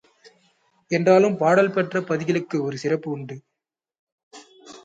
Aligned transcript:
என்றாலும் 0.91 1.37
பாடல் 1.37 1.71
பெற்ற 1.71 2.01
பதிகளுக்கு 2.01 2.61
ஒரு 2.61 2.77
சிறப்பு 2.77 3.11
உண்டு. 3.11 3.37